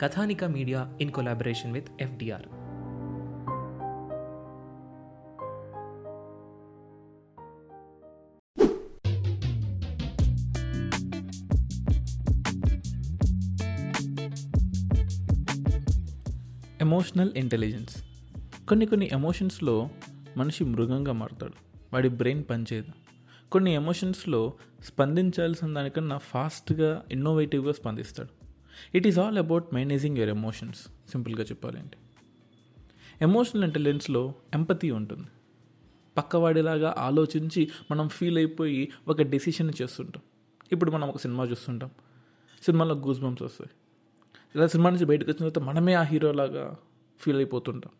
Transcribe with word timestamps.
Kathanika 0.00 0.44
media 0.44 0.92
in 1.00 1.10
collaboration 1.10 1.72
with 1.72 1.88
FDR. 2.00 2.42
Emotional 16.82 17.30
intelligence 17.36 18.04
కొన్ని 18.68 18.86
కొన్ని 18.86 19.08
ఎమోషన్స్లో 19.12 19.88
మనిషి 20.36 20.64
మృగంగా 20.64 21.12
మారుతాడు. 21.12 21.52
వాడి 21.92 22.08
బ్రెయిన్ 22.08 22.44
పనిచేయదు. 22.50 22.92
కొన్ని 23.52 23.74
ఎమోషన్స్లో 23.74 24.52
స్పందించాల్సిన 24.84 25.74
దానికన్నా 25.74 26.18
ఫాస్ట్గా 26.18 27.04
ఇన్నోవేటివ్గా 27.12 27.72
స్పందిస్తాడు. 27.72 28.40
It 28.94 29.06
is 29.06 29.18
all 29.18 29.38
about 29.38 29.74
managing 29.74 30.16
your 30.16 30.30
emotions 30.30 31.10
సింపుల్గా 31.10 31.42
చెప్పాలంటే. 31.42 31.98
ఎమోషనల్ 33.22 33.64
ఇంటెలిజెన్స్లో 33.64 34.34
ఎంపతి 34.54 34.90
ఉంటుంది. 34.90 35.26
పక్కవాడిలాగా 36.16 36.94
ఆలోచించి 36.98 37.70
మనం 37.90 38.08
ఫీల్ 38.08 38.38
అయిపోయి 38.38 38.92
ఒక 39.08 39.22
డెసిషన్ 39.22 39.72
చేస్తుంటాం. 39.82 40.22
ఇప్పుడు 40.72 40.90
మనం 40.90 41.08
ఒక 41.08 41.18
సినిమా 41.18 41.44
చూస్తుంటాం. 41.44 41.90
సినిమాలో 42.62 42.94
గూస్ 42.94 43.20
బంప్స్ 43.20 43.42
వస్తాయి. 43.42 43.70
లేదా 44.56 44.66
సినిమా 44.66 44.90
నుంచి 44.90 45.04
బయటకు 45.04 45.30
వచ్చిన 45.30 45.48
తర్వాత 45.48 45.68
మనమే 45.68 45.94
ఆ 45.94 46.02
హీరోలాగా 46.02 46.76
ఫీల్ 47.20 47.36
అయిపోతుంటాం. 47.36 47.92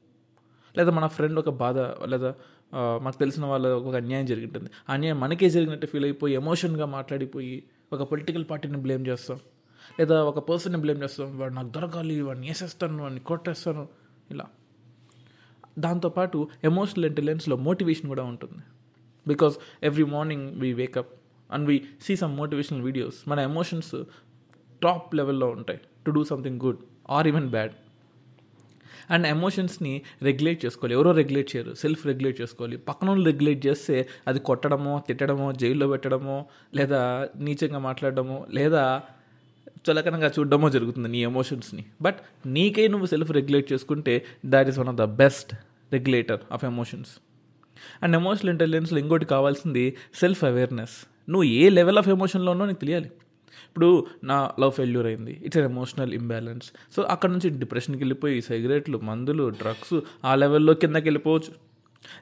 లేదా 0.78 0.90
మన 0.90 1.06
ఫ్రెండ్ 1.06 1.38
ఒక 1.38 1.48
బాధ 1.48 1.78
లేదా 1.78 2.34
మాకు 3.02 3.18
తెలిసిన 3.18 3.44
వాళ్ళ 3.46 3.66
ఒక 3.68 3.94
అన్యాయం 3.94 4.26
జరిగింటుంది. 4.26 4.70
అన్యాయం 4.88 5.20
మనకే 5.20 5.50
జరిగినట్టు 5.50 5.86
ఫీల్ 5.86 6.04
అయిపోయి 6.04 6.34
ఎమోషన్గా 6.34 6.86
మాట్లాడిపోయి 6.86 7.62
ఒక 7.92 8.02
పొలిటికల్ 8.02 8.44
పార్టీని 8.50 8.76
బ్లేమ్ 8.76 9.06
చేస్తాం. 9.06 9.38
లేదా 10.00 10.22
ఒక 10.22 10.38
పర్సన్ని 10.38 10.80
బ్లేమ్ 10.80 11.02
చేస్తాం 11.02 11.38
వాడు 11.38 11.54
నాకు 11.54 11.68
దొరకాలి 11.68 12.20
వాడిని 12.22 12.48
వేసేస్తాను 12.48 13.02
వాడిని 13.02 13.20
కొట్టేస్తాను. 13.20 13.88
ఇలా. 14.30 14.44
దాంతోపాటు 15.78 16.48
ఎమోషనల్ 16.64 17.04
ఇంటెలిజెన్స్లో 17.04 17.56
మోటివేషన్ 17.56 18.08
కూడా 18.08 18.22
ఉంటుంది. 18.22 18.62
Because 19.28 19.54
every 19.82 20.04
morning 20.04 20.60
we 20.60 20.72
wake up 20.72 21.20
and 21.50 21.68
we 21.68 21.84
see 22.02 22.16
some 22.16 22.36
motivational 22.36 22.82
videos 22.82 23.28
మన 23.28 23.38
ఎమోషన్స్ 23.38 24.02
టాప్ 24.82 25.14
లెవెల్లో 25.14 25.46
ఉంటాయి. 25.46 25.80
To 26.06 26.10
do 26.10 26.24
something 26.24 26.60
good 26.60 26.78
or 27.10 27.26
even 27.26 27.48
bad 27.48 27.72
and 29.10 29.26
ఎమోషన్స్ని 29.26 30.02
రెగ్యులేట్ 30.22 30.64
చేసుకోవాలి. 30.64 30.94
ఎవరో 30.94 31.12
రెగ్యులేట్ 31.12 31.56
చేయరు. 31.56 31.74
సెల్ఫ్ 31.74 32.06
రెగ్యులేట్ 32.06 32.40
చేసుకోవాలి. 32.40 32.76
పక్కన 32.76 33.08
వాళ్ళు 33.08 33.24
రెగ్యులేట్ 33.24 33.66
చేస్తే 33.66 34.08
అది 34.26 34.38
కొట్టడమో 34.38 35.02
తిట్టడమో 35.08 35.52
జైల్లో 35.52 35.88
పెట్టడమో 35.88 36.46
లేదా 36.74 37.28
నీచంగా 37.36 37.78
మాట్లాడడమో 37.78 38.46
లేదా 38.50 39.02
చులకనంగా 39.88 40.28
చూడడమో 40.38 40.70
జరుగుతుంది 40.70 41.08
నీ 41.08 41.20
ఎమోషన్స్ని. 41.30 41.84
బట్ 42.02 42.18
నీకే 42.46 42.88
నువ్వు 42.88 43.06
సెల్ఫ్ 43.06 43.30
రెగ్యులేట్ 43.30 43.72
చేసుకుంటే 43.72 44.14
that 44.46 44.68
is 44.68 44.78
one 44.78 44.88
of 44.88 44.96
the 44.96 45.06
best 45.22 45.52
regulator 45.92 46.40
of 46.52 46.64
emotions 46.64 47.12
and 48.02 48.14
emotional 48.16 48.50
ఇంటెలిజెన్స్లో 48.50 48.98
ఇంకోటి 48.98 49.24
కావాల్సింది 49.24 49.84
సెల్ఫ్ 50.14 50.44
అవేర్నెస్ 50.44 50.96
నువ్వు 51.30 51.46
ఏ 51.62 51.68
లెవెల్ 51.68 51.98
ఆఫ్ 51.98 52.08
ఎమోషన్లో 52.08 52.50
ఉన్నో 52.52 52.66
నీకు 52.66 52.80
తెలియాలి. 52.80 53.10
ఇప్పుడు 53.68 54.06
నా 54.24 54.50
లవ్ 54.60 54.72
ఫెయిల్యూర్ 54.72 55.06
అయింది. 55.06 55.40
It's 55.44 55.58
an 55.58 55.64
emotional 55.64 56.12
imbalance 56.14 56.66
so 56.96 57.02
అక్కడ 57.02 57.30
నుంచి 57.30 57.48
డిప్రెషన్కి 57.62 58.00
వెళ్ళిపోయి 58.02 58.40
సిగరెట్లు 58.40 58.98
మందులు 58.98 59.44
డ్రగ్స్ 59.50 59.96
ఆ 60.24 60.34
లెవెల్లో 60.34 60.74
కిందకి 60.74 61.04
వెళ్ళిపోవచ్చు. 61.04 61.52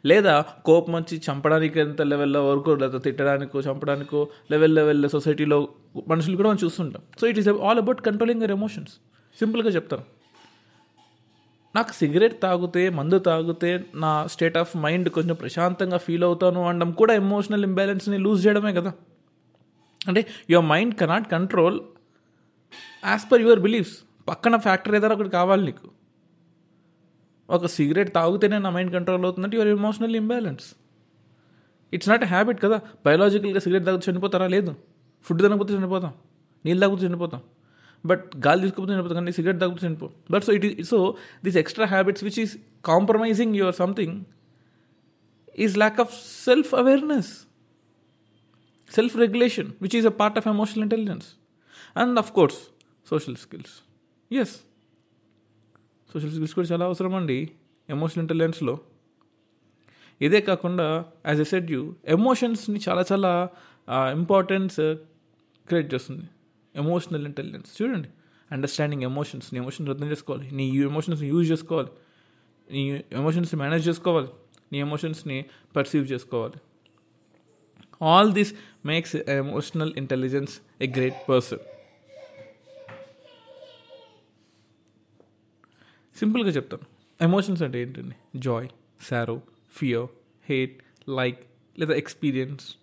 లేదా 0.07 0.41
కోపం 0.41 0.93
వచ్చి 0.93 1.23
చంపడానికి 1.31 1.81
ఎంత 1.81 2.03
లెవెల్లో 2.03 2.51
వరకు 2.51 2.71
లేదా 2.71 2.99
తిట్టడానికో 2.99 3.61
చంపడానికో 3.61 4.29
లెవెల్ 4.51 4.75
లెవెల్లో 4.75 5.09
సొసైటీలో 5.09 5.69
మనుషులు 6.09 6.37
కూడా 6.37 6.49
మనం 6.49 6.59
చూస్తుంటాం. 6.65 7.03
So 7.21 7.27
it 7.27 7.39
is 7.39 7.49
all 7.49 7.79
about 7.79 8.01
controlling 8.01 8.43
your 8.43 8.51
emotions 8.51 8.93
సింపుల్గా 9.39 9.71
చెప్తాను. 9.71 10.03
నాకు 11.77 11.93
సిగరెట్ 11.93 12.43
తాగితే 12.43 12.91
మందు 12.91 13.19
తాగితే 13.19 13.85
నా 13.95 14.27
స్టేట్ 14.27 14.57
ఆఫ్ 14.57 14.77
మైండ్ 14.77 15.09
కొంచెం 15.09 15.35
ప్రశాంతంగా 15.35 15.97
ఫీల్ 15.97 16.25
అవుతాను 16.25 16.69
అనడం 16.69 16.93
కూడా 16.93 17.15
ఎమోషనల్ 17.15 17.65
ఇంబ్యాలెన్స్ని 17.65 18.19
లూజ్ 18.19 18.47
చేయడమే 18.47 18.73
కదా. 18.73 18.93
అంటే 20.09 20.27
your 20.51 20.67
mind 20.67 20.95
cannot 20.95 21.31
control 21.31 21.81
as 23.07 23.33
per 23.33 23.41
your 23.41 23.61
beliefs 23.61 23.99
పక్కన 24.29 24.57
ఫ్యాక్టర్ 24.57 24.95
ఏదైనా 24.95 25.15
ఒకటి 25.15 25.29
కావాలి 25.29 25.65
నీకు. 25.65 25.98
ఒక 27.51 27.67
సిగరెట్ 27.67 28.15
తాగితేనే 28.15 28.59
నా 28.59 28.71
మైండ్ 28.71 28.93
కంట్రోల్ 28.93 29.25
అవుతుందంటే 29.25 29.57
your 29.57 29.69
emotional 29.69 30.17
imbalance. 30.17 30.75
It's 31.93 32.09
not 32.09 32.25
habit 32.25 32.63
కదా. 32.63 32.81
బయలాజికల్గా 33.07 33.61
సిగరెట్ 33.61 33.87
తాగితే 33.87 34.11
చనిపోతారా? 34.11 34.47
లేదు. 34.47 34.75
ఫుడ్ 35.23 35.43
తినకపోతే 35.43 35.75
చనిపోతాం. 35.75 36.15
నీళ్ళు 36.65 36.87
తాగితే 36.87 37.07
చనిపోతాం. 37.07 37.41
బట్ 38.07 38.25
గాలి 38.47 38.61
తీసుకోకపోతే 38.61 38.93
చనిపోతాం 38.93 39.15
కానీ 39.15 39.33
సిగరెట్ 39.33 39.61
తాగితే 39.61 39.87
చనిపో. 39.87 40.11
But 40.31 40.45
so 40.45 40.53
it 40.53 40.85
so 40.85 41.17
this 41.45 41.57
extra 41.57 41.87
habits 41.87 42.25
which 42.25 42.41
is 42.41 42.57
compromising 42.85 43.57
your 43.57 43.75
something 43.75 44.25
is 45.59 45.79
lack 45.79 46.01
of 46.01 46.45
self 46.45 46.75
awareness 46.75 47.29
self 48.95 49.17
regulation 49.17 49.73
which 49.83 49.97
is 49.97 50.07
a 50.07 50.11
part 50.11 50.39
of 50.39 50.49
emotional 50.49 50.83
intelligence 50.83 51.27
and 51.97 52.19
of 52.19 52.33
course 52.33 52.59
social 53.11 53.37
skills 53.37 53.85
yes 54.35 54.61
social 56.13 56.31
skills 56.31 56.55
కూడా 56.55 56.69
చాలా 56.73 56.85
అవసరం 56.85 57.15
అండి 57.15 57.51
emotional 57.89 58.23
ఇంటెలిజెన్స్లో 58.23 58.79
ఇదే 60.21 60.41
కాకుండా 60.41 61.05
as 61.27 61.41
a 61.41 61.45
said 61.45 61.71
you 61.71 61.95
ఎమోషన్స్ని 62.09 62.81
చాలా 62.89 63.05
చాలా 63.13 63.51
importance 64.13 64.77
create 65.69 65.89
uh, 65.89 65.95
చేస్తుంది. 65.95 66.25
ఎమోషనల్ 66.75 67.27
ఇంటెలిజెన్స్ 67.27 67.83
చూడండి 67.83 68.09
అండర్స్టాండింగ్ 68.51 69.03
ఎమోషన్స్ 69.03 69.55
నీ 69.55 69.59
ఎమోషన్స్ 69.59 69.91
అర్థం 69.91 70.09
చేసుకోవాలి. 70.11 70.47
నీ 70.55 70.65
ఎమోషన్స్ని 70.91 71.29
యూజ్ 71.29 71.51
చేసుకోవాలి. 71.53 71.91
నీ 72.73 73.03
ఎమోషన్స్ని 73.13 73.59
మేనేజ్ 73.59 73.89
చేసుకోవాలి. 73.89 74.29
నీ 74.73 74.79
ఎమోషన్స్ని 74.79 75.45
పర్సీవ్ 75.77 76.13
చేసుకోవాలి. 76.13 76.59
All 78.03 78.33
this 78.33 78.55
makes 78.87 79.17
emotional 79.17 79.93
intelligence 79.97 80.55
a 80.81 80.89
great 80.97 81.21
person 81.29 81.63
సింపుల్గా 86.19 86.51
చెప్తాను. 86.51 86.87
ఎమోషన్స్ 87.25 87.63
అంటే 87.63 87.83
ఏంటండి? 87.83 88.15
Joy 88.37 88.69
sorrow 89.01 89.41
fear 89.73 90.07
hate 90.49 90.83
like 91.09 91.39
లేదా 91.79 91.95
experience 91.95 92.77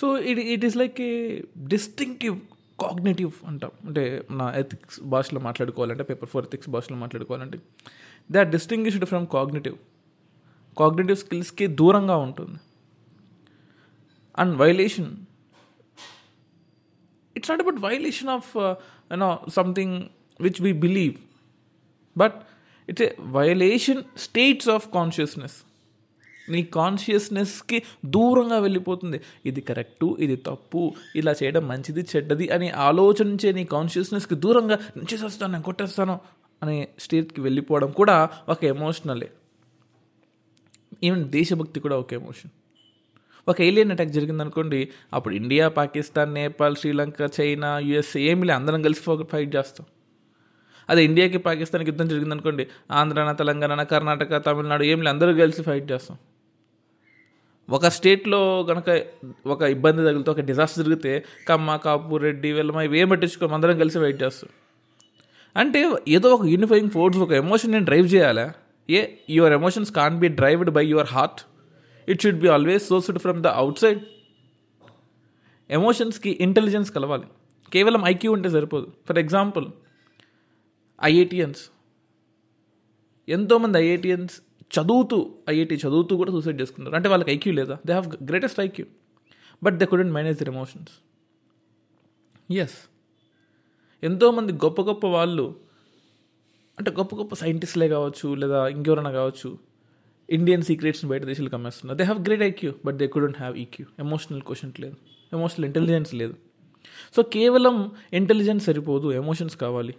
so 0.00 0.18
it 0.18 0.38
it 0.38 0.64
is 0.64 0.76
like 0.76 1.00
a 1.00 1.42
distinctive 1.66 2.40
cognitive 2.80 3.32
అంటాం. 3.46 3.70
అంటే 3.84 4.26
మన 4.30 4.52
ఎథిక్స్ 4.56 5.00
భాషలో 5.00 5.40
మాట్లాడుకోవాలంటే 5.40 6.02
పేపర్ 6.02 6.28
ఫోర్ 6.28 6.44
ఎథిక్స్ 6.44 6.68
భాషలో 6.68 6.96
మాట్లాడుకోవాలంటే 6.96 7.58
they 8.30 8.38
are 8.38 8.48
distinguished 8.48 9.04
from 9.04 9.26
cognitive 9.26 9.76
cognitive 10.78 11.18
స్కిల్స్కి 11.18 11.66
దూరంగా 11.66 12.16
ఉంటుంది. 12.16 12.58
And 14.38 14.56
violation 14.56 15.16
it's 17.36 17.50
not 17.50 17.62
about 17.62 17.80
violation 17.80 18.28
of 18.28 18.56
you know 18.56 19.38
something 19.54 20.02
which 20.40 20.62
we 20.62 20.72
believe 20.72 21.14
but 22.18 22.36
it's 22.88 23.02
a 23.02 23.10
violation 23.20 24.02
states 24.16 24.68
of 24.68 24.86
consciousness 24.94 25.56
నీ 26.52 26.60
కాన్షియస్నెస్కి 26.62 27.78
దూరంగా 28.06 28.58
వెళ్ళిపోతుంది. 28.58 29.18
ఇది 29.46 29.60
కరెక్టు 29.60 30.06
ఇది 30.20 30.36
తప్పు 30.36 30.82
ఇలా 31.16 31.32
చేయడం 31.42 31.68
మంచిది 31.68 32.02
చెడ్డది 32.12 32.48
అని 32.48 32.68
ఆలోచించే 32.70 33.52
నీ 33.52 33.64
కాన్షియస్నెస్కి 33.64 34.34
దూరంగా 34.34 34.78
నేను 34.96 35.08
చేసేస్తాను 35.14 35.52
నేను 35.52 35.62
కొట్టేస్తాను 35.62 36.14
అనే 36.62 36.88
స్టేట్కి 36.98 37.40
వెళ్ళిపోవడం 37.40 37.90
కూడా 37.90 38.16
ఒక 38.48 38.64
ఎమోషనలే 38.64 39.28
ఈవెన్ 41.02 41.24
దేశభక్తి 41.30 41.80
కూడా 41.80 41.96
ఒక 41.96 42.12
ఎమోషన్ 42.12 42.52
ఒక 43.48 43.60
ఏలియన్ 43.60 43.92
అటాక్ 43.92 44.10
జరిగిందనుకోండి 44.10 44.80
అప్పుడు 45.14 45.34
India 45.34 45.66
Pakistan 45.68 46.34
Nepal 46.34 46.76
Sri Lanka 46.76 47.20
China 47.40 47.78
USA 47.78 48.22
ఏమి 48.30 48.46
లే 48.46 48.52
అందరం 48.52 48.82
కలిసి 48.82 49.02
ఫైట్ 49.32 49.56
చేస్తాం. 49.56 49.86
అదే 50.90 51.04
ఇండియాకి 51.04 51.38
పాకిస్తాన్కి 51.38 51.90
యుద్ధం 51.90 52.08
జరిగింది 52.08 52.34
అనుకోండి 52.34 52.66
ఆంధ్రాన 52.90 53.32
తెలంగాణ 53.32 53.82
కర్ణాటక 53.82 54.36
తమిళనాడు 54.46 54.84
ఏం 54.92 54.98
లేదు 55.02 55.12
అందరూ 55.14 55.32
కలిసి 55.42 55.62
ఫైట్ 55.62 55.86
చేస్తాం. 55.92 56.18
ఒక 57.70 57.86
స్టేట్లో 57.86 58.62
కనుక 58.68 58.88
ఒక 59.46 59.62
ఇబ్బంది 59.62 60.02
తగిలితే 60.04 60.30
ఒక 60.30 60.40
డిజాస్టర్ 60.50 60.84
జరిగితే 60.84 61.12
కమ్మ 61.48 61.76
కాపు 61.76 62.16
రెడ్డి 62.16 62.52
వీళ్ళమ 62.52 62.80
ఇవేం 62.80 63.08
పట్టించుకోము 63.08 63.54
అందరం 63.54 63.78
కలిసి 63.78 63.98
వెయిట్ 63.98 64.22
చేస్తాం. 64.22 64.50
అంటే 65.56 65.80
ఏదో 66.08 66.28
ఒక 66.34 66.46
యూనిఫైయింగ్ 66.46 66.90
ఫోర్స్ 66.90 67.18
ఒక 67.18 67.32
ఎమోషన్ 67.42 67.72
నేను 67.72 67.84
డ్రైవ్ 67.84 68.06
చేయాలా? 68.14 68.46
A 68.90 69.00
your 69.30 69.52
emotions 69.52 69.90
can 69.92 70.16
be 70.18 70.28
driven 70.28 70.70
by 70.70 70.84
your 70.86 71.06
heart 71.06 71.40
it 72.10 72.22
should 72.22 72.40
be 72.44 72.48
always 72.48 72.88
sourced 72.88 73.18
from 73.18 73.42
the 73.42 73.46
outside 73.78 74.00
ఎమోషన్స్కి 75.70 76.30
intelligence 76.40 76.90
కలవాలి. 76.92 77.26
కేవలం 77.72 78.02
ఐక్యూ 78.06 78.32
ఉంటే 78.32 78.48
సరిపోదు. 78.56 78.88
For 79.08 79.18
example 79.18 79.66
IITians. 81.04 81.70
ఎంతోమంది 83.28 83.78
ఐఐటియన్స్ 83.78 84.40
చదువుతూ 84.80 85.34
ఐఐటి 85.50 85.74
చదువుతూ 85.74 86.16
కూడా 86.16 86.30
సూసైడ్ 86.30 86.60
చేసుకున్నారు. 86.60 86.96
అంటే 86.96 87.08
వాళ్ళకి 87.08 87.30
ఐక్యూ 87.30 87.52
లేదా? 87.52 87.78
They 87.86 87.92
have 87.92 88.24
greatest 88.24 88.60
IQ. 88.60 88.86
But 89.62 89.76
they 89.76 89.86
couldn't 89.86 90.12
manage 90.12 90.38
their 90.38 90.48
emotions 90.48 90.92
yes 92.52 92.74
ఎంతోమంది 94.02 94.52
గొప్ప 94.52 94.82
గొప్ప 94.82 95.06
వాళ్ళు 95.06 95.56
అంటే 96.78 96.90
గొప్ప 96.90 97.16
గొప్ప 97.16 97.34
సైంటిస్ట్లే 97.34 97.88
కావచ్చు 97.88 98.34
లేదా 98.34 98.68
ఇంకెవరైనా 98.68 99.10
కావచ్చు 99.10 99.58
ఇండియన్ 100.30 100.62
సీక్రెట్స్ని 100.62 101.10
బయట 101.10 101.24
దేశాలకు 101.24 101.56
అమ్మేస్తున్నారు. 101.56 101.98
They 101.98 102.04
have 102.04 102.24
great 102.24 102.42
IQ 102.42 102.72
but 102.84 102.96
they 102.96 103.06
couldn't 103.06 103.38
have 103.38 103.56
EQ 103.56 103.86
emotional 103.98 104.42
question 104.42 104.72
లేదు. 104.80 104.96
ఎమోషనల్ 105.32 105.64
ఇంటెలిజెన్స్ 105.64 106.14
లేదు. 106.14 106.34
సో 107.16 107.22
కేవలం 107.22 107.92
ఇంటెలిజెన్స్ 108.12 108.64
సరిపోదు 108.64 109.12
ఎమోషన్స్ 109.12 109.56
కావాలి. 109.56 109.94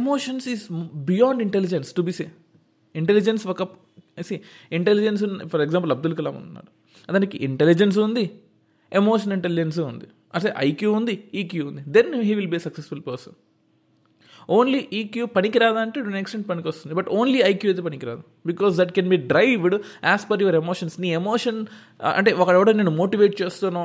Emotions 0.00 0.46
is 0.54 0.64
beyond 1.10 1.40
intelligence 1.46 1.88
to 1.98 2.02
be 2.08 2.12
say 2.18 2.26
intelligence 3.00 3.44
ఒక 3.52 3.62
C 4.28 4.36
intelligence 4.78 5.22
for 5.52 5.62
example 5.66 5.92
Abdul 5.94 6.14
Kalam 6.18 6.34
ఉన్నాడు. 6.42 6.70
అతనికి 7.08 7.36
ఇంటెలిజెన్స్ 7.48 7.96
ఉంది 8.06 8.24
emotion 9.00 9.32
intelligence 9.38 9.78
ఉంది. 9.92 10.06
అంటే 10.34 10.50
ఐక్యూ 10.68 10.90
ఉంది 10.98 11.14
ఈక్యూ 11.40 11.62
ఉంది. 11.70 11.82
Then 11.96 12.12
he 12.28 12.32
will 12.38 12.52
be 12.54 12.60
successful 12.66 13.02
person 13.08 13.36
only 14.56 14.80
EQ 15.00 15.24
పనికిరాదంటే 15.36 15.98
to 16.06 16.10
next 16.16 16.42
పనికి 16.48 16.68
వస్తుంది 16.70 16.94
బట్ 16.98 17.08
ఓన్లీ 17.18 17.38
ఐక్యూ 17.50 17.68
అయితే 17.72 17.82
పనికిరాదు. 17.88 18.22
Because 18.50 18.72
that 18.80 18.92
can 18.96 19.08
be 19.12 19.18
driven 19.30 19.76
as 20.10 20.24
per 20.30 20.40
your 20.44 20.56
emotions 20.62 20.96
నీ 21.04 21.10
ఎమోషన్ 21.20 21.60
అంటే 22.18 22.32
ఒకడెవడో 22.42 22.72
నేను 22.80 22.92
మోటివేట్ 23.00 23.34
చేస్తానో 23.42 23.84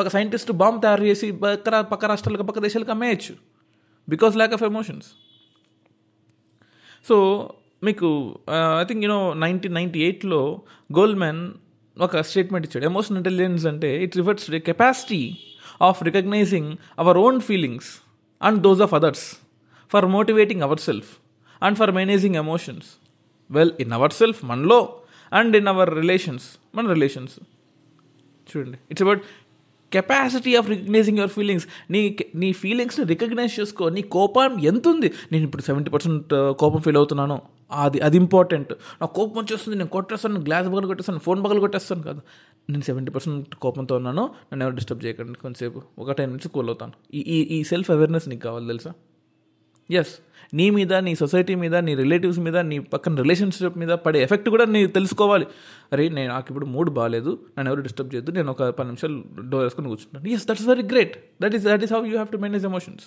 ఒక 0.00 0.08
సైంటిస్ట్ 0.16 0.50
బాంబ్ 0.62 0.80
తయారు 0.84 1.04
చేసి 1.10 1.26
పక్క 1.44 1.80
పక్క 1.92 2.04
రాష్ట్రాలకు 2.12 2.44
పక్క 2.48 2.60
దేశాలకు 2.66 2.92
అమ్మేయచ్చు. 2.94 3.34
Because 4.08 4.34
lack 4.40 4.54
of 4.56 4.64
emotions 4.70 5.08
so 7.06 7.16
మీకు 7.86 8.08
I 8.80 8.84
think 8.88 9.02
you know 9.06 9.20
nineteen 9.44 9.74
ninety 9.78 10.00
ఎయిట్లో 10.06 10.40
గోల్మెన్ 10.98 11.40
ఒక 11.96 12.20
స్టేట్మెంట్ 12.30 12.64
ఇచ్చాడు. 12.66 12.84
ఎమోషనల్ 12.84 13.18
ఇంటెలిజెన్స్ 13.20 13.64
అంటే 13.70 13.90
it 14.04 14.16
refers 14.20 14.46
to 14.46 14.60
capacity 14.70 15.22
of 15.88 15.98
recognizing 16.08 16.70
our 17.02 17.18
own 17.24 17.38
feelings 17.48 17.90
and 18.40 18.58
those 18.66 18.82
of 18.86 18.94
others 18.98 19.26
for 19.92 20.06
motivating 20.16 20.62
our 20.68 20.82
self 20.88 21.10
and 21.62 21.78
for 21.80 21.92
managing 21.98 22.36
emotions 22.44 22.88
well 23.50 23.74
in 23.84 23.92
our 23.98 24.14
self 24.20 24.40
మనలో 24.50 24.80
and 25.32 25.54
in 25.60 25.68
our 25.74 25.92
relations 26.00 26.46
మన 26.76 26.86
relations 26.96 27.36
చూడండి. 28.48 28.78
It's 28.90 29.04
about 29.06 29.22
capacity 29.92 30.52
of 30.58 30.66
recognizing 30.72 31.18
your 31.20 31.32
feelings 31.36 31.66
నీ 31.94 32.00
నీ 32.42 32.48
ఫీలింగ్స్ని 32.62 33.04
recognise 33.12 33.54
చేసుకో. 33.60 33.84
నీ 33.96 34.02
కోపం 34.16 34.58
ఎంత 34.70 34.84
ఉంది 34.94 35.08
నేను 35.32 35.44
ఇప్పుడు 35.48 35.62
సెవెంటీ 35.68 35.90
పర్సెంట్ 35.94 36.34
uh, 36.38 36.52
కోపం 36.62 36.80
ఫీల్ 36.86 36.98
అవుతున్నాను. 37.02 37.38
అది 37.84 37.98
అది 38.06 38.16
ఇంపార్టెంట్ 38.22 38.70
నా 39.00 39.06
కోపం 39.16 39.36
వచ్చేస్తుంది 39.42 39.76
నేను 39.78 39.92
కొట్టేస్తాను 39.96 40.40
గ్లాస్ 40.48 40.68
బగలు 40.72 40.86
కొట్టేస్తాను 40.90 41.22
ఫోన్ 41.26 41.40
బగలు 41.46 41.60
కొట్టేస్తాను 41.64 42.02
కాదు. 42.08 42.20
నేను 42.70 42.84
సెవెంటీ 42.90 43.10
పర్సెంట్ 43.16 43.54
కోపంతో 43.64 43.96
ఉన్నాను. 44.00 44.24
నన్ను 44.50 44.64
ఎవరు 44.66 44.76
డిస్టర్బ్ 44.80 45.02
చేయకండి. 45.06 45.38
కొంతసేపు 45.44 45.80
ఒక 45.98 46.16
టెన్ 46.20 46.30
నుంచి 46.30 46.48
కూల్ 46.56 46.70
అవుతాను. 46.72 46.94
ఈ 47.14 47.38
ఈ 47.56 47.60
సెల్ఫ్ 47.72 47.90
అవేర్నెస్ 47.96 48.28
నీకు 48.32 48.44
కావాలి 48.48 48.68
తెలుసా? 48.74 48.92
ఎస్ 49.90 50.18
నీ 50.54 50.70
మీద 50.70 50.94
నీ 50.94 51.14
సొసైటీ 51.14 51.54
మీద 51.54 51.76
నీ 51.76 51.94
రిలేటివ్స్ 51.94 52.38
మీద 52.38 52.56
నీ 52.56 52.78
పక్కన 52.78 53.14
రిలేషన్షిప్ 53.14 53.78
మీద 53.78 53.88
పడే 53.88 54.22
ఎఫెక్ట్ 54.22 54.48
కూడా 54.48 54.64
నీ 54.64 54.86
తెలుసుకోవాలి. 54.86 55.46
అరే 55.92 56.08
నేను 56.08 56.28
నాకు 56.28 56.46
ఇప్పుడు 56.48 56.66
మూడ్ 56.66 56.90
బాగాలేదు 56.90 57.38
నన్ను 57.58 57.70
ఎవరు 57.70 57.80
డిస్టర్బ్ 57.80 58.14
చేయొద్దు. 58.14 58.30
నేను 58.30 58.50
ఒక 58.50 58.62
పది 58.62 58.88
నిమిషాలు 58.88 59.24
డోర్ 59.48 59.62
వేసుకొని 59.62 59.88
కూర్చుంటాను. 59.88 60.28
Yes 60.28 60.46
that's 60.48 60.66
very 60.66 60.82
great 60.82 61.18
that 61.42 61.54
is 61.54 61.64
that 61.64 61.82
is 61.82 61.92
how 61.92 62.04
you 62.04 62.10
have 62.10 62.28
to 62.28 62.36
manage 62.36 62.64
emotions 62.64 63.04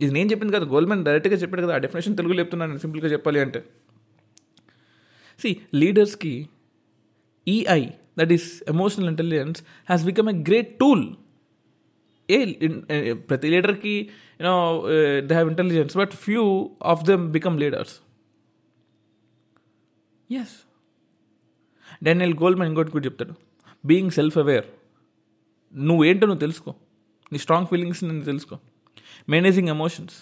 ఇది 0.00 0.12
నేను 0.14 0.30
చెప్పింది 0.30 0.52
కదా. 0.52 0.66
గోల్మెన్ 0.66 1.04
డైరెక్ట్గా 1.04 1.34
చెప్పాడు 1.34 1.62
కదా. 1.62 1.74
ఆ 1.74 1.78
డెఫినేషన్ 1.78 2.16
తెలుగు 2.16 2.34
చెప్తున్నాను 2.34 2.78
సింపుల్గా 2.78 3.08
చెప్పాలి 3.08 3.40
అంటే. 3.40 3.64
C 5.42 5.56
లీడర్స్కి 5.74 6.48
EI 7.48 7.86
that 8.18 8.32
is 8.32 8.62
emotional 8.68 9.08
intelligence 9.08 9.62
has 9.62 10.04
become 10.04 10.28
a 10.28 10.32
great 10.32 10.78
tool 10.78 11.04
ఏ 12.30 13.12
ప్రతి 13.14 13.48
లీడర్కి 13.50 13.94
you know 14.40 14.54
they 15.20 15.34
have 15.34 15.48
intelligence 15.48 15.96
but 15.96 16.10
few 16.10 16.70
of 16.82 17.04
them 17.04 17.24
become 17.32 17.60
leaders 17.60 17.94
yes 20.32 20.54
Daniel 22.02 22.34
Goleman 22.34 22.68
ఇంకోటి 22.68 22.90
కూడా 22.90 23.04
చెప్తాడు. 23.04 23.34
బీయింగ్ 23.86 24.10
సెల్ఫ్ 24.10 24.38
అవేర్ 24.38 24.66
నువ్వేంటో 25.74 26.26
నువ్వు 26.26 26.40
తెలుసుకో. 26.40 26.74
నీ 27.32 27.38
స్ట్రాంగ్ 27.38 27.66
ఫీలింగ్స్ 27.66 28.04
నేను 28.04 28.24
తెలుసుకో. 28.24 28.58
మేనేజింగ్ 29.28 29.68
ఎమోషన్స్ 29.68 30.16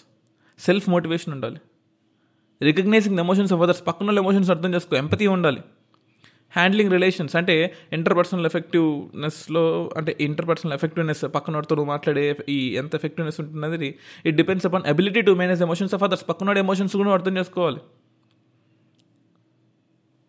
సెల్ఫ్ 0.59 0.89
మోటివేషన్ 0.89 1.33
ఉండాలి 1.33 1.59
రికగ్నైజింగ్ 2.61 3.19
ఎమోషన్స్ 3.19 3.53
ఆఫ్ 3.53 3.61
అదర్స్ 3.61 3.87
పక్కన 3.87 4.17
ఎమోషన్స్ 4.17 4.49
అర్థం 4.51 4.73
చేసుకో. 4.73 4.95
ఎంపతి 4.95 5.27
ఉండాలి. 5.27 5.61
హ్యాండ్లింగ్ 6.55 6.91
రిలేషన్స్ 6.91 7.35
అంటే 7.35 7.55
ఇంటర్పర్సనల్ 7.93 8.45
ఎఫెక్టివ్నెస్లో 8.45 9.91
అంటే 9.97 10.17
ఇంటర్పర్సనల్ 10.19 10.73
ఎఫెక్టివ్నెస్ 10.73 11.25
పక్కనోడితో 11.35 11.75
నువ్వు 11.75 11.91
మాట్లాడే 11.91 12.37
ఈ 12.49 12.59
ఎంత 12.75 12.95
ఎఫెక్టివ్నెస్ 12.95 13.41
ఉంటున్నది 13.41 13.89
it 14.25 14.35
depends 14.35 14.65
upon 14.65 14.83
ability 14.83 15.21
to 15.21 15.31
manage 15.31 15.61
emotions 15.61 15.93
of 15.93 16.03
others 16.03 16.29
పక్కనోడి 16.29 16.59
emotions 16.59 16.95
కూడా 16.95 17.11
అర్థం 17.11 17.37
చేసుకోవాలి. 17.37 17.81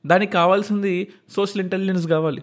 దానికి 0.07 0.33
కావాల్సింది 0.33 0.95
సోషల్ 1.37 1.61
ఇంటెలిజెన్స్ 1.61 2.07
కావాలి. 2.07 2.43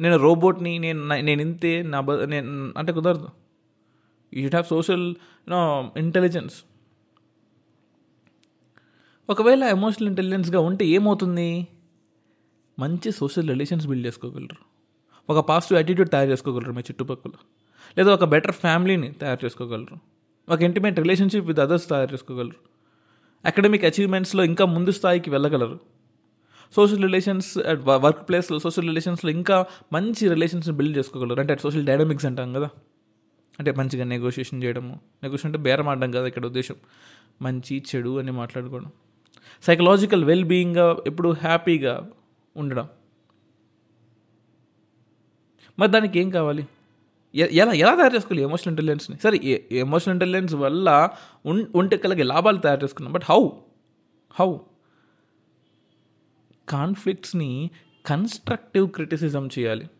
నేను 0.00 0.16
రోబోట్ని 0.16 0.78
నేను 0.78 1.00
నేను 1.08 1.40
ఇంతే 1.42 1.82
నా 1.82 2.00
బ 2.00 2.12
నేను 2.12 2.72
అంటే 2.78 2.92
కుదరదు. 2.92 3.28
You 4.34 4.40
should 4.42 4.54
have 4.54 4.66
social 4.66 5.06
you know 5.48 5.60
intelligence 5.96 6.56
ఒకవేళ 9.28 9.62
ఎమోషనల్ 9.62 10.08
ఇంటెలిజెన్స్గా 10.08 10.60
ఉంటే 10.60 10.84
ఏమవుతుంది? 10.86 11.48
మంచి 12.78 13.12
సోషల్ 13.12 13.48
రిలేషన్స్ 13.48 13.86
బిల్డ్ 13.86 14.06
చేసుకోగలరు. 14.06 14.78
ఒక 15.32 15.48
పాజిటివ్ 15.48 15.78
యాటిట్యూడ్ 15.78 16.10
తయారు 16.10 16.30
చేసుకోగలరు 16.30 16.72
మీ 16.72 16.80
చుట్టుపక్కల. 16.80 17.30
లేదా 17.98 18.14
ఒక 18.14 18.24
బెటర్ 18.24 18.52
ఫ్యామిలీని 18.52 19.12
తయారు 19.12 19.44
చేసుకోగలరు. 19.44 19.96
ఒక 20.52 20.62
ఇంటిమేట్ 20.62 20.98
రిలేషన్షిప్ 20.98 21.46
విత్ 21.46 21.60
అదర్స్ 21.60 21.88
తయారు 21.88 22.12
చేసుకోగలరు. 22.12 22.54
అకాడమిక్ 23.44 23.84
అచీవ్మెంట్స్లో 23.84 24.44
ఇంకా 24.44 24.64
ముందు 24.64 24.90
స్థాయికి 24.90 25.30
వెళ్ళగలరు. 25.30 25.80
సోషల్ 26.76 27.02
రిలేషన్స్ 27.02 27.58
అట్ 27.58 27.80
వర్క్ 27.84 28.28
ప్లేస్లో 28.28 28.58
సోషల్ 28.58 28.84
రిలేషన్స్లో 28.84 29.30
ఇంకా 29.30 29.66
మంచి 29.92 30.28
రిలేషన్స్ని 30.28 30.74
బిల్డ్ 30.74 30.98
చేసుకోగలరు. 30.98 31.40
అంటే 31.40 31.52
అట్ 31.52 31.60
సోషల్ 31.60 31.86
డైనమిక్స్ 31.86 32.26
అంటాం 32.26 32.52
కదా. 32.52 32.70
అంటే 33.58 33.72
మంచిగా 33.72 34.04
నెగోషియేషన్ 34.04 34.64
చేయడము. 34.64 35.00
నెగోషియేషన్ 35.22 35.46
అంటే 35.46 35.58
బేరం 35.58 35.88
ఆడడం 35.88 36.10
కదా 36.10 36.26
ఇక్కడ 36.26 36.46
ఉద్దేశం. 36.46 36.74
మంచి 37.42 37.82
చెడు 37.96 38.18
అని 38.18 38.32
మాట్లాడుకోవడం. 38.32 38.92
సైకలాజికల్ 39.62 40.24
వెల్ 40.24 40.44
బీయింగ్గా 40.44 40.96
ఎప్పుడు 41.06 41.28
హ్యాపీగా 41.28 42.08
ఉండడం. 42.58 42.88
మరి 45.78 45.90
దానికి 45.90 46.18
ఏం 46.18 46.30
కావాలి? 46.30 46.68
ఎలా 47.34 47.72
ఎలా 47.72 47.94
తయారు 47.94 48.14
చేసుకోవాలి 48.14 48.42
ఎమోషనల్ 48.42 48.72
ఇంటెలిజెన్స్ని 48.72 49.16
సరే 49.18 49.68
ఎమోషనల్ 49.72 50.14
ఇంటెలిజెన్స్ 50.14 50.54
వల్ల 50.54 51.10
ఉం 51.46 51.72
ఉంటే 51.74 51.96
కలిగే 51.96 52.22
లాభాలు 52.22 52.58
తయారు 52.58 52.84
చేసుకున్నాం 52.84 53.12
బట్ 53.12 53.22
హౌ 53.24 53.48
హౌ 54.30 54.58
కాన్ఫ్లిక్ట్స్ని 56.68 57.70
కన్స్ట్రక్టివ్ 58.06 58.90
క్రిటిసిజం 58.90 59.48
చేయాలి. 59.58 59.90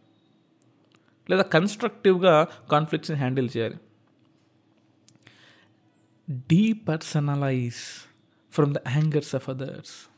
లేదా 1.31 1.43
కన్స్ట్రక్టివ్గా 1.43 2.47
కాన్ఫ్లిక్ట్స్ని 2.71 3.19
హ్యాండిల్ 3.19 3.49
చేయాలి. 3.57 3.77
Depersonalize 6.31 8.09
from 8.51 8.75
the 8.75 8.77
angers 8.89 9.35
of 9.35 9.51
others 9.51 10.11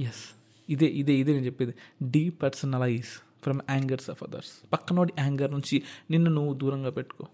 yes 0.00 0.43
ఇదే 0.68 0.86
ఇదే 0.86 1.14
ఇదే 1.14 1.32
నేను 1.32 1.46
చెప్పేది. 1.46 1.74
Depersonalize 2.30 3.06
from 3.42 3.60
angers 3.70 4.10
of 4.10 4.22
others 4.22 4.52
పక్కనోడి 4.72 5.12
anger 5.18 5.52
నుంచి 5.52 5.82
నిన్ను 6.10 6.30
నువ్వు 6.30 6.54
దూరంగా 6.54 6.90
పెట్టుకో. 6.90 7.26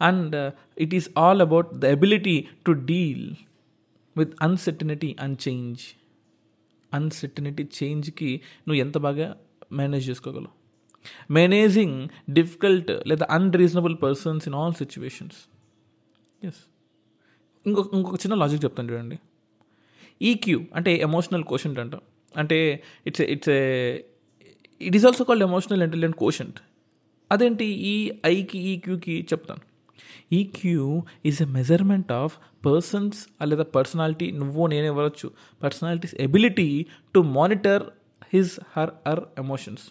And 0.00 0.52
it 0.78 0.94
is 0.94 1.08
all 1.18 1.40
about 1.40 1.74
the 1.74 1.84
ability 1.84 2.48
to 2.66 2.72
deal 2.72 3.26
with 4.16 4.34
uncertainty 4.42 5.16
and 5.20 5.38
change 5.48 5.80
uncertainty 6.94 7.64
చేంజ్కి 7.82 8.40
నువ్వు 8.68 8.80
ఎంత 8.80 8.98
బాగా 8.98 9.36
మేనేజ్ 9.72 10.10
చేసుకోగలవు? 10.10 10.54
మేనేజింగ్ 11.30 12.08
డిఫికల్ట్ 12.30 12.90
లేదా 13.06 13.26
unreasonable 13.30 13.96
persons 14.02 14.48
in 14.48 14.54
all 14.54 14.74
situations 14.74 15.38
yes 16.44 16.60
ఇంకొక 17.66 17.94
ఇంకొక 17.94 18.14
చిన్న 18.14 18.34
లాజిక్ 18.34 18.64
చెప్తాను 18.64 18.92
చూడండి. 18.92 19.18
ఈక్యూ 20.20 20.58
అంటే 20.74 20.96
ఎమోషనల్ 20.96 21.44
కోషంట్ 21.44 21.78
అంటాం. 21.78 22.00
అంటే 22.36 22.82
it's 23.06 23.20
it's 23.20 23.52
it 24.80 24.96
is 24.96 25.06
also 25.06 25.24
called 25.24 25.42
emotional 25.42 25.82
intelligent 25.82 26.16
quotient 26.16 26.58
అదేంటి? 27.30 27.64
ఈ 27.64 28.12
ఐకి 28.26 28.58
ఈక్యూకి 28.58 29.26
చెప్తాను. 29.32 29.62
EQ 30.32 31.02
is 31.24 31.42
a 31.42 31.46
measurement 31.46 32.12
of 32.12 32.34
persons 32.66 33.18
లేదా 33.44 33.62
పర్సనాలిటీ 33.62 34.30
నువ్వు 34.30 34.66
నేను 34.66 34.86
ఇవ్వచ్చు 34.86 35.30
personalities 35.62 36.14
ability 36.14 36.86
to 37.14 37.20
monitor 37.20 37.82
his 38.32 38.60
her 38.76 38.90
our 39.06 39.20
emotions 39.38 39.84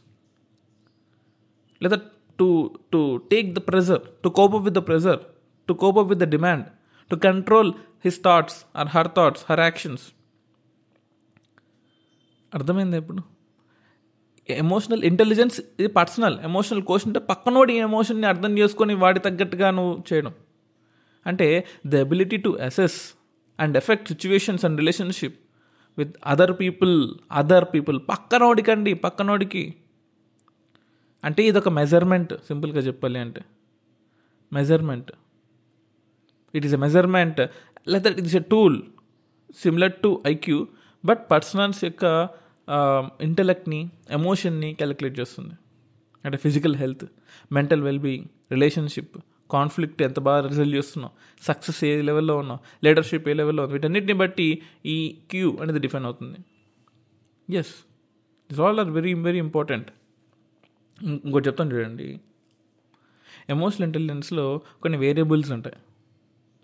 లేదా 1.82 1.98
to 2.40 2.80
to 2.92 3.22
take 3.32 3.56
the 3.56 3.58
pressure 3.58 4.02
to 4.24 4.30
cope 4.30 4.56
up 4.56 4.64
with 4.64 4.76
the 4.76 4.78
pressure 4.78 5.20
to 5.68 5.74
cope 5.74 5.98
up 5.98 6.08
with 6.08 6.20
the 6.20 6.24
demand 6.24 6.66
to 7.12 7.16
control 7.16 7.74
his 8.06 8.20
thoughts 8.26 8.58
or 8.76 8.88
her 8.88 9.10
thoughts 9.18 9.44
her 9.50 9.60
actions 9.60 10.06
అర్థమైంది 12.54 12.98
ఇప్పుడు? 12.98 13.22
Emotional 14.50 15.04
intelligence 15.04 15.62
ఇది 15.80 15.88
personal 15.88 16.40
emotional 16.40 16.82
question 16.82 17.10
అంటే 17.10 17.20
పక్కనోడి 17.20 17.74
ఎమోషన్ని 17.74 18.28
అర్థం 18.28 18.58
చేసుకొని 18.58 18.94
వాడి 18.94 19.20
తగ్గట్టుగా 19.20 19.72
నువ్వు 19.72 20.04
చేయడం. 20.14 20.34
అంటే 21.28 21.68
the 21.88 21.96
ability 21.96 22.38
to 22.38 22.58
assess 22.66 22.98
and 23.60 23.78
effect 23.78 24.08
situations 24.08 24.66
and 24.66 24.78
relationship 24.80 25.38
with 25.98 26.14
other 26.26 26.54
people 26.60 26.94
other 27.32 27.66
people 27.74 28.00
పక్కనోడికండి 28.10 28.94
పక్కనోడికి 28.94 29.76
అంటే 31.24 31.44
ఇది 31.44 31.58
ఒక 31.58 31.70
మెజర్మెంట్ 31.70 32.34
సింపుల్గా 32.34 32.80
చెప్పాలి 32.80 33.20
అంటే. 33.20 33.42
Measurement 34.54 35.12
it 36.54 36.66
is 36.68 36.76
a 36.80 36.82
measurement 36.86 37.42
లేదా 37.94 38.10
it 38.20 38.28
is 38.32 38.38
a 38.42 38.46
tool 38.54 38.78
similar 39.64 39.96
to 40.04 40.12
IQ 40.34 40.60
but 41.04 41.22
personals 41.32 41.82
యొక్క 41.88 42.06
ఇంటలెక్ట్ని 43.28 43.80
ఎమోషన్ని 44.18 44.70
క్యాలిక్యులేట్ 44.80 45.16
చేస్తుంది. 45.20 45.54
అంటే 46.26 46.38
physical 46.46 46.76
health 46.82 47.06
mental 47.58 47.84
wellbeing 47.88 48.28
relationship 48.56 49.16
conflict 49.56 50.02
ఎంత 50.08 50.20
బాగా 50.28 50.42
రిజల్వ్ 50.48 50.76
చేస్తున్నావు 50.78 51.14
సక్సెస్ 51.48 51.80
ఏ 51.88 51.90
లెవెల్లో 52.10 52.36
ఉన్నావు 52.42 52.60
లీడర్షిప్ 52.86 53.26
ఏ 53.32 53.34
లెవెల్లో 53.40 53.62
ఉంది 53.64 53.74
వీటన్నిటిని 53.76 54.16
బట్టి 54.22 54.48
ఈ 54.94 54.98
క్యూ 55.32 55.48
అనేది 55.62 55.80
డిఫైన్ 55.86 56.06
అవుతుంది. 56.10 56.40
Yes 57.50 57.74
this 58.50 58.62
all 58.66 58.80
are 58.84 58.92
very 58.98 59.14
very 59.28 59.40
important 59.48 59.90
ఇంకోటి 61.26 61.46
చెప్తాను 61.48 61.72
చూడండి. 61.76 62.08
ఎమోషనల్ 63.56 63.86
ఇంటెలిజెన్స్లో 63.90 64.46
కొన్ని 64.82 64.98
వేరియబుల్స్ 65.04 65.52
ఉంటాయి. 65.58 65.78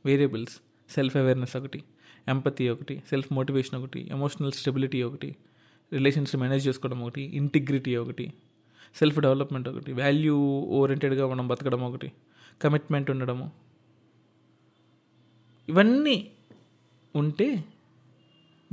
వేరియబుల్స్ 0.06 0.60
సెల్ఫ్ 0.90 1.18
అవేర్నెస్ 1.18 1.56
ఒకటి 1.56 1.84
ఎంపతి 2.28 2.70
ఒకటి 2.70 3.04
సెల్ఫ్ 3.10 3.34
మోటివేషన్ 3.34 3.76
ఒకటి 3.80 4.08
ఎమోషనల్ 4.12 4.52
స్టెబిలిటీ 4.52 5.04
ఒకటి 5.04 5.36
రిలేషన్స్ 5.94 6.36
మేనేజ్ 6.36 6.68
చేసుకోవడం 6.68 7.02
ఒకటి 7.02 7.22
ఇంటిగ్రిటీ 7.22 7.96
ఒకటి 7.96 8.34
సెల్ఫ్ 8.96 9.20
డెవలప్మెంట్ 9.20 9.70
ఒకటి 9.70 9.94
వాల్యూ 9.94 10.38
ఓరియంటెడ్గా 10.62 11.28
మనం 11.28 11.48
బతకడం 11.48 11.84
ఒకటి 11.84 12.12
కమిట్మెంట్ 12.62 13.12
ఉండడము. 13.12 13.52
ఇవన్నీ 15.70 16.32
ఉంటే 17.16 17.66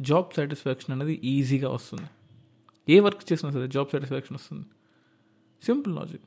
జాబ్ 0.01 0.35
సాటిస్ఫాక్షన్ 0.37 1.01
అనేది 1.01 1.21
ఈజీగా 1.25 1.69
వస్తుంది. 1.69 2.09
ఏ 2.89 3.01
వర్క్ 3.01 3.33
చేసినా 3.33 3.53
సరే 3.53 3.69
జాబ్ 3.69 3.89
సాటిస్ఫాక్షన్ 3.93 4.35
వస్తుంది. 4.35 4.65
సింపుల్ 5.63 5.97
లాజిక్ 5.97 6.23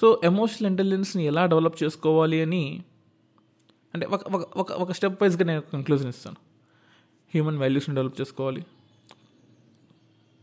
సో 0.00 0.20
ఎమోషనల్ 0.24 0.70
ఇంటెలిజెన్స్ని 0.70 1.26
ఎలా 1.26 1.46
డెవలప్ 1.46 1.82
చేసుకోవాలి 1.82 2.40
అని 2.40 2.84
అంటే 3.94 4.06
ఒక 4.06 4.34
ఒక 4.34 4.58
ఒక 4.58 4.72
ఒక 4.72 4.92
స్టెప్ 4.92 5.22
వైజ్గా 5.22 5.44
నేను 5.44 5.60
కంక్లూజన్ 5.60 6.08
ఇస్తాను. 6.08 6.36
హ్యూమన్ 7.34 7.58
వాల్యూస్ని 7.58 7.94
డెవలప్ 7.94 8.20
చేసుకోవాలి. 8.20 8.64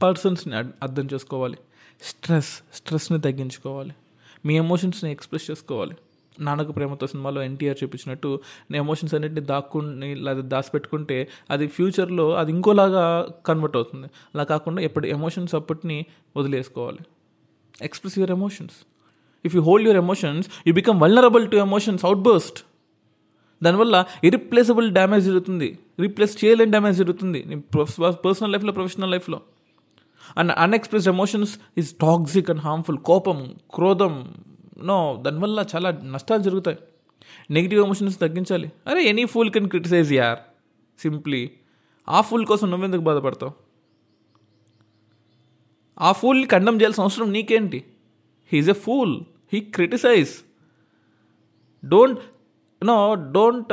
పర్సన్స్ని 0.01 0.55
అర్థం 0.55 1.08
చేసుకోవాలి. 1.13 1.58
స్ట్రెస్ 2.01 2.62
స్ట్రెస్ని 2.74 3.22
తగ్గించుకోవాలి. 3.22 3.96
మీ 4.46 4.58
ఎమోషన్స్ని 4.58 5.12
ఎక్స్ప్రెస్ 5.12 5.51
చేసుకోవాలి. 5.51 5.96
నాన్నకు 6.39 6.72
ప్రేమతో 6.72 7.08
సినిమాలో 7.08 7.43
ఎన్టీఆర్ 7.43 7.77
చూపించినట్టు 7.84 8.39
నేను 8.72 8.84
ఎమోషన్స్ 8.84 9.13
అన్నింటిని 9.13 9.48
దాక్కుని 9.48 10.15
లేదా 10.15 10.41
దాచిపెట్టుకుంటే 10.41 11.27
అది 11.50 11.67
ఫ్యూచర్లో 11.67 12.34
అది 12.34 12.51
ఇంకోలాగా 12.51 13.27
కన్వర్ట్ 13.46 13.75
అవుతుంది. 13.75 14.08
అలా 14.08 14.43
కాకుండా 14.43 14.81
ఎప్పుడు 14.81 15.08
ఎమోషన్స్ 15.08 15.55
అప్పటిని 15.55 16.05
వదిలేసుకోవాలి. 16.38 17.00
Express 17.81 18.20
your 18.20 18.31
emotions 18.31 18.74
if 19.46 19.55
you 19.55 19.62
hold 19.62 19.88
your 19.88 20.03
emotions 20.03 20.50
you 20.67 20.74
become 20.74 21.01
vulnerable 21.01 21.51
to 21.51 21.55
emotions 21.55 22.05
outburst 22.20 22.60
దానివల్ల 23.63 23.95
ఇరిప్లేసబుల్ 24.23 24.87
డ్యామేజ్ 24.91 25.25
జరుగుతుంది. 25.25 25.79
రీప్లేస్ 25.99 26.33
చేయలేని 26.45 26.71
డ్యామేజ్ 26.71 26.97
జరుగుతుంది. 26.97 27.39
పర్సనల్ 28.25 28.51
లైఫ్లో 28.53 28.71
ప్రొఫెషనల్ 28.71 29.11
లైఫ్లో 29.11 29.41
and 30.37 30.51
unexpressed 30.51 31.11
emotions 31.13 31.53
is 31.77 31.89
toxic 32.01 32.49
and 32.49 32.61
harmful 32.61 32.97
కోపం 32.97 33.37
క్రోధం 33.75 34.13
నో 34.89 34.97
దానివల్ల 35.25 35.65
చాలా 35.75 35.89
నష్టాలు 36.13 36.43
జరుగుతాయి. 36.43 36.77
నెగిటివ్ 37.51 37.79
ఎమోషన్స్ 37.83 38.19
తగ్గించాలి. 38.19 38.71
అరే 38.87 39.01
ఎనీ 39.09 39.25
ఫుల్ 39.25 39.51
కెన్ 39.55 39.67
క్రిటిసైజ్ 39.69 40.13
యార్ 40.13 40.39
సింప్లీ 41.01 41.41
ఆ 42.09 42.21
ఫుల్ 42.21 42.45
కోసం 42.45 42.67
నువ్వెందుకు 42.71 43.01
బాధపడతావు? 43.01 43.53
ఆ 45.99 46.11
ఫూల్ని 46.11 46.47
కండమ్ 46.47 46.77
చేయాల్సిన 46.81 47.03
అవసరం 47.03 47.27
నీకేంటి? 47.31 47.79
He is 48.51 48.69
a 48.69 48.77
fool 48.85 49.13
he 49.53 49.59
criticise 49.75 50.33
don't 51.85 52.19
no 52.81 52.97
don't 53.33 53.71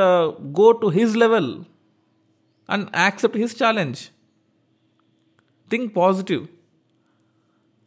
go 0.61 0.73
to 0.81 0.87
his 0.87 1.17
level 1.17 1.50
and 2.69 2.87
accept 2.97 3.38
his 3.43 3.55
challenge 3.62 4.00
think 5.71 5.97
positive 5.97 6.43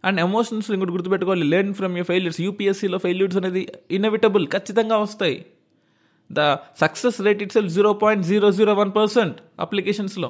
and 0.03 0.19
emotions 0.19 0.67
ఇంకోటి 0.71 0.91
గుర్తుపెట్టుకోవాలి. 0.91 1.43
లెర్న్ 1.43 1.73
ఫ్రమ్ 1.79 1.97
యూ 1.97 2.03
ఫెయిల్యూర్స్ 2.03 2.39
యూపీఎస్సీలో 2.41 2.97
ఫెయిల్యూర్స్ 2.97 3.37
అనేది 3.37 3.61
ఇన్ఎవిటబుల్ 3.91 4.45
ఖచ్చితంగా 4.47 4.97
వస్తాయి. 4.97 5.37
The 6.29 6.39
success 6.81 7.21
rate 7.21 7.41
itself 7.53 7.71
zero 7.73 7.93
point 7.93 8.23
zero 8.25 8.49
zero 8.51 8.73
one 8.73 8.91
percent 8.99 9.37
అప్లికేషన్స్లో 9.59 10.29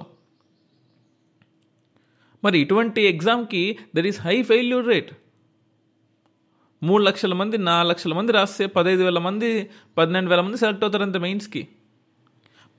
మరి 2.43 2.57
ఇటువంటి 2.59 3.01
ఎగ్జామ్కి 3.13 3.63
there 3.95 4.07
is 4.11 4.19
high 4.21 4.35
failure 4.43 4.87
rate 4.87 5.11
మూడు 6.83 7.03
లక్షల 7.03 7.33
మంది 7.33 7.57
నాలుగు 7.57 7.89
లక్షల 7.89 8.13
మంది 8.13 8.31
రాస్తే 8.31 8.65
పదహైదు 8.65 9.03
వేల 9.03 9.19
మంది 9.19 9.69
పన్నెండు 9.97 10.29
వేల 10.29 10.41
మంది 10.41 10.57
సెలెక్ట్ 10.57 10.83
అవుతారు 10.83 11.03
అంత 11.03 11.17
మెయిన్స్కి 11.17 11.67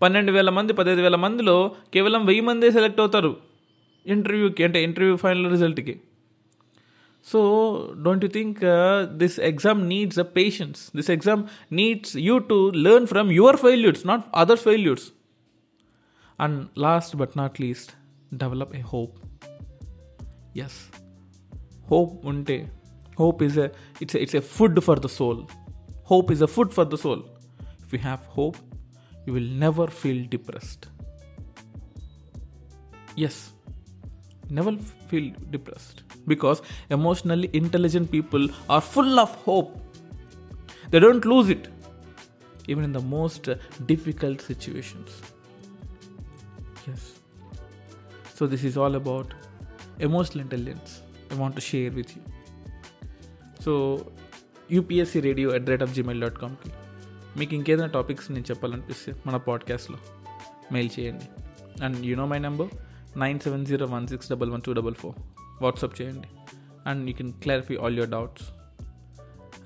పన్నెండు 0.02 0.32
వేల 0.32 0.50
మంది 0.50 0.72
పదహైదు 0.72 1.00
వేల 1.00 1.16
మందిలో 1.16 1.74
కేవలం 1.94 2.26
వెయ్యి 2.26 2.40
మందే 2.40 2.70
సెలెక్ట్ 2.70 3.00
అవుతారు 3.00 3.36
ఇంటర్వ్యూకి 4.06 4.64
అంటే 4.64 4.82
interview 4.82 5.16
final 5.16 5.50
రిజల్ట్కి. 5.50 6.00
So 7.26 7.40
don't 8.02 8.24
you 8.24 8.30
think 8.30 8.58
this 9.16 9.40
exam 9.40 9.88
needs 9.88 10.18
a 10.18 10.22
patience 10.22 10.96
this 10.96 11.10
exam 11.10 11.44
needs 11.72 12.16
you 12.16 12.38
to 12.38 12.70
learn 12.70 13.06
from 13.06 13.32
your 13.32 13.56
failures 13.56 14.06
not 14.06 14.24
other 14.34 14.58
failures 14.58 15.12
and 16.40 16.68
last 16.78 17.16
but 17.16 17.30
not 17.36 17.60
least 17.60 17.92
develop 18.34 18.76
a 18.76 18.80
hope 18.80 19.16
yes 20.58 20.98
hope 21.90 22.26
ఉంటే 22.26 22.72
hope 23.16 23.42
is 23.42 23.56
a 23.56 23.70
it's 24.00 24.14
a, 24.14 24.22
it's 24.22 24.34
a 24.34 24.40
food 24.40 24.82
for 24.82 24.96
the 24.96 25.08
soul. 25.08 25.48
Hope 26.04 26.30
is 26.30 26.42
a 26.42 26.48
food 26.48 26.72
for 26.72 26.84
the 26.84 26.98
soul. 26.98 27.24
If 27.84 27.92
you 27.92 27.98
have 27.98 28.24
hope 28.26 28.56
you 29.26 29.32
will 29.32 29.50
never 29.64 29.86
feel 29.86 30.26
depressed. 30.28 30.88
Yes. 33.14 33.52
Never 34.50 34.76
feel 35.08 35.32
depressed. 35.50 36.02
Because 36.26 36.62
emotionally 36.90 37.50
intelligent 37.52 38.10
people 38.10 38.48
are 38.68 38.80
full 38.80 39.20
of 39.20 39.30
hope. 39.44 39.78
They 40.90 40.98
don't 40.98 41.24
lose 41.24 41.48
it. 41.50 41.68
Even 42.68 42.84
in 42.84 42.92
the 42.92 43.00
most 43.00 43.48
difficult 43.86 44.40
situations. 44.40 45.22
Yes. 46.86 47.20
So 48.34 48.46
this 48.46 48.64
is 48.64 48.76
all 48.76 48.96
about 48.96 49.34
emotional 50.00 50.40
intelligence 50.40 51.02
i 51.30 51.34
want 51.34 51.54
to 51.54 51.60
share 51.60 51.90
with 51.90 52.14
you. 52.16 52.22
So 53.64 54.04
UPSC 54.72 55.20
radio 55.20 55.50
at 55.50 55.68
rate 55.68 55.82
of 55.82 55.94
Gmail 55.94 56.22
dot 56.22 56.38
కామ్కి 56.38 56.70
మీకు 57.38 57.54
ఇంకేదైనా 57.54 57.86
topics 57.86 58.30
నేను 58.30 58.44
చెప్పాలనిపిస్తే 58.50 59.12
మన 59.26 59.36
పాడ్కాస్ట్లో 59.36 59.98
mail 60.72 61.00
చేయండి. 61.00 61.24
And 61.84 62.06
you 62.06 62.16
know 62.16 62.26
my 62.26 62.38
number 62.38 62.68
nine 63.18 63.40
seven 63.40 63.66
zero 63.66 63.86
one 63.86 64.08
six 64.08 64.30
double 64.30 64.50
one 64.50 64.62
two 64.62 64.72
double 64.72 64.94
four 64.94 65.14
WhatsApp 65.62 66.02
చేయండి. 66.02 66.28
And 66.86 67.10
you 67.10 67.16
can 67.16 67.32
clarify 67.32 67.76
all 67.76 67.96
your 67.96 68.10
doubts 68.10 68.48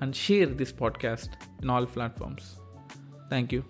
and 0.01 0.15
share 0.15 0.49
this 0.49 0.81
podcast 0.81 1.29
in 1.61 1.69
all 1.69 1.87
platforms 1.95 2.55
thank 3.29 3.53
you 3.53 3.61